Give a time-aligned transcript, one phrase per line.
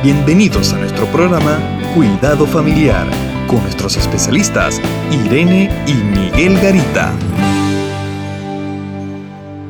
[0.00, 1.58] Bienvenidos a nuestro programa
[1.92, 3.04] Cuidado Familiar
[3.48, 4.80] con nuestros especialistas
[5.10, 7.12] Irene y Miguel Garita.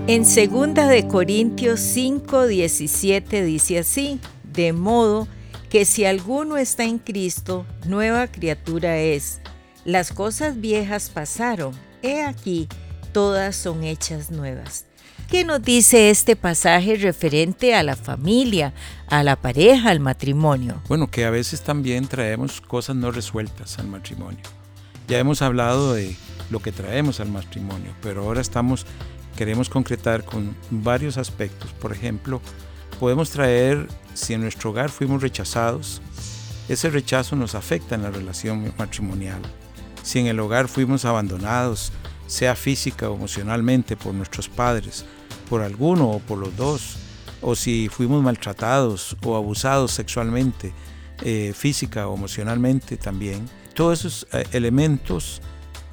[0.07, 4.21] En 2 de Corintios 5, 17 dice así,
[4.53, 5.27] de modo
[5.71, 9.41] que si alguno está en Cristo, nueva criatura es.
[9.87, 11.73] Las cosas viejas pasaron,
[12.03, 12.69] he aquí,
[13.13, 14.88] todas son hechas nuevas.
[15.29, 18.73] ¿Qué nos dice este pasaje referente a la familia,
[19.09, 20.81] a la pareja, al matrimonio?
[20.89, 24.41] Bueno, que a veces también traemos cosas no resueltas al matrimonio.
[25.07, 26.17] Ya hemos hablado de
[26.49, 28.87] lo que traemos al matrimonio, pero ahora estamos
[29.37, 31.75] queremos concretar con varios aspectos.
[31.75, 32.41] Por ejemplo,
[32.99, 36.01] podemos traer si en nuestro hogar fuimos rechazados,
[36.71, 39.43] ese rechazo nos afecta en la relación matrimonial.
[40.03, 41.93] Si en el hogar fuimos abandonados,
[42.27, 45.05] sea física o emocionalmente por nuestros padres,
[45.49, 46.97] por alguno o por los dos,
[47.41, 50.73] o si fuimos maltratados o abusados sexualmente,
[51.23, 53.49] eh, física o emocionalmente también.
[53.75, 55.41] Todos esos eh, elementos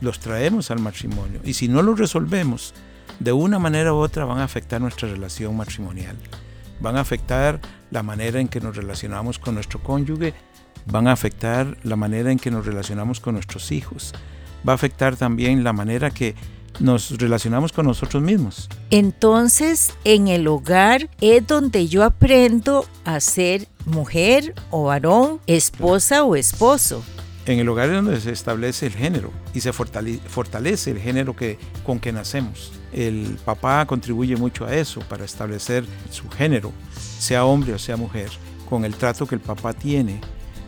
[0.01, 2.73] los traemos al matrimonio y si no los resolvemos,
[3.19, 6.17] de una manera u otra van a afectar nuestra relación matrimonial.
[6.79, 7.61] Van a afectar
[7.91, 10.33] la manera en que nos relacionamos con nuestro cónyuge,
[10.85, 14.13] van a afectar la manera en que nos relacionamos con nuestros hijos,
[14.67, 16.35] va a afectar también la manera que
[16.79, 18.69] nos relacionamos con nosotros mismos.
[18.89, 26.35] Entonces, en el hogar es donde yo aprendo a ser mujer o varón, esposa o
[26.35, 27.03] esposo.
[27.45, 31.59] En el hogar es donde se establece el género y se fortalece el género que,
[31.85, 32.71] con que nacemos.
[32.91, 36.71] El papá contribuye mucho a eso, para establecer su género,
[37.19, 38.29] sea hombre o sea mujer,
[38.67, 40.21] con el trato que el papá tiene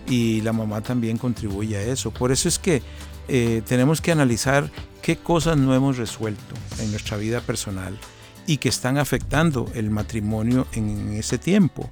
[0.08, 2.12] y la mamá también contribuye a eso.
[2.12, 2.84] Por eso es que
[3.28, 4.70] eh, tenemos que analizar
[5.08, 7.98] qué cosas no hemos resuelto en nuestra vida personal
[8.46, 11.90] y que están afectando el matrimonio en ese tiempo.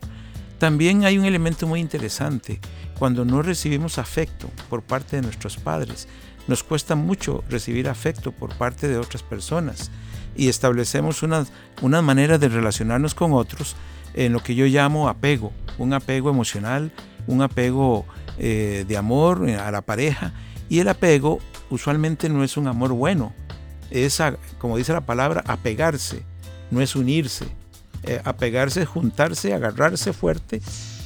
[0.59, 2.59] También hay un elemento muy interesante.
[2.99, 6.09] Cuando no recibimos afecto por parte de nuestros padres,
[6.49, 9.91] nos cuesta mucho recibir afecto por parte de otras personas
[10.35, 13.77] y establecemos unas, una maneras de relacionarnos con otros
[14.13, 16.91] en lo que yo llamo apego, un apego emocional,
[17.27, 18.05] un apego
[18.37, 20.33] eh, de amor a la pareja
[20.67, 21.39] y el apego
[21.69, 23.33] usualmente no es un amor bueno,
[23.91, 24.21] es,
[24.57, 26.23] como dice la palabra, apegarse,
[26.71, 27.45] no es unirse.
[28.03, 30.61] Eh, apegarse es juntarse, agarrarse fuerte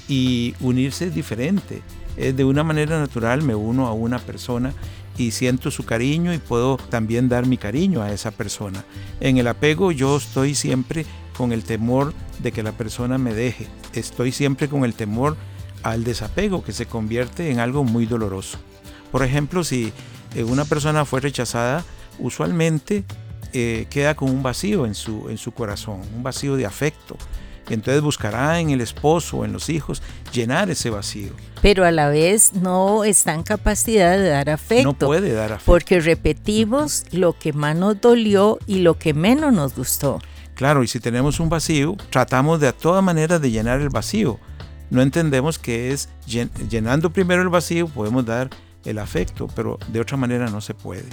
[0.08, 1.82] y unirse es diferente.
[2.18, 4.74] de una manera natural me uno a una persona
[5.20, 8.84] y siento su cariño y puedo también dar mi cariño a esa persona.
[9.20, 11.06] En el apego yo estoy siempre
[11.38, 13.68] con el temor de que la persona me deje.
[13.94, 15.36] Estoy siempre con el temor
[15.84, 18.58] al desapego que se convierte en algo muy doloroso.
[19.12, 19.92] Por ejemplo, si
[20.46, 21.84] una persona fue rechazada,
[22.20, 23.04] usualmente
[23.54, 27.18] eh, queda con un vacío en su, en su corazón, un vacío de afecto.
[27.70, 30.02] Entonces buscará en el esposo o en los hijos
[30.34, 31.32] llenar ese vacío.
[31.62, 34.84] Pero a la vez no está en capacidad de dar afecto.
[34.84, 35.72] No puede dar afecto.
[35.72, 40.20] Porque repetimos lo que más nos dolió y lo que menos nos gustó.
[40.56, 44.40] Claro, y si tenemos un vacío, tratamos de a toda manera de llenar el vacío.
[44.90, 48.50] No entendemos que es llenando primero el vacío podemos dar
[48.86, 51.06] el afecto, pero de otra manera no se puede.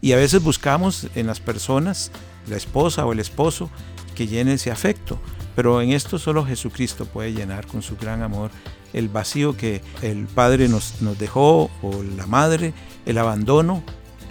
[0.00, 2.10] Y a veces buscamos en las personas,
[2.48, 3.70] la esposa o el esposo,
[4.14, 5.18] que llene ese afecto,
[5.54, 8.50] pero en esto solo Jesucristo puede llenar con su gran amor
[8.92, 12.72] el vacío que el Padre nos, nos dejó o la Madre,
[13.06, 13.82] el abandono.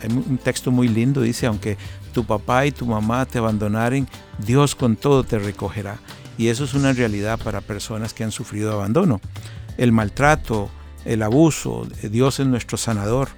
[0.01, 1.77] Hay un texto muy lindo, dice, aunque
[2.13, 4.07] tu papá y tu mamá te abandonaren,
[4.39, 5.99] Dios con todo te recogerá.
[6.37, 9.19] Y eso es una realidad para personas que han sufrido abandono.
[9.77, 10.69] El maltrato,
[11.05, 13.29] el abuso, Dios es nuestro sanador.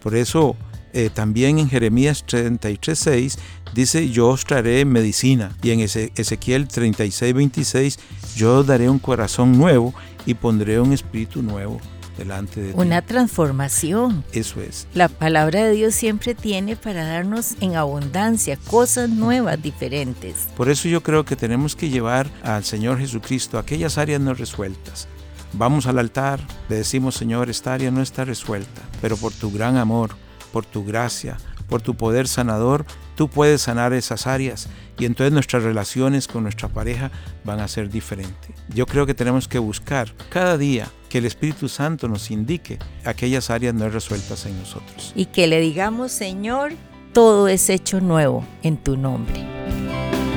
[0.00, 0.56] Por eso
[0.92, 3.38] eh, también en Jeremías 33.6
[3.74, 5.54] dice, yo os traeré medicina.
[5.62, 7.98] Y en Ezequiel 36.26,
[8.36, 9.94] yo os daré un corazón nuevo
[10.26, 11.80] y pondré un espíritu nuevo
[12.16, 12.74] delante de ti.
[12.76, 14.24] Una transformación.
[14.32, 14.88] Eso es.
[14.94, 20.48] La palabra de Dios siempre tiene para darnos en abundancia cosas nuevas, diferentes.
[20.56, 25.06] Por eso yo creo que tenemos que llevar al Señor Jesucristo aquellas áreas no resueltas
[25.52, 29.76] Vamos al altar, le decimos, Señor, esta área no está resuelta, pero por tu gran
[29.76, 30.10] amor,
[30.52, 34.68] por tu gracia, por tu poder sanador, tú puedes sanar esas áreas
[34.98, 37.12] y entonces nuestras relaciones con nuestra pareja
[37.44, 38.50] van a ser diferentes.
[38.74, 43.50] Yo creo que tenemos que buscar cada día que el Espíritu Santo nos indique aquellas
[43.50, 45.12] áreas no resueltas en nosotros.
[45.14, 46.72] Y que le digamos, Señor,
[47.12, 49.46] todo es hecho nuevo en tu nombre.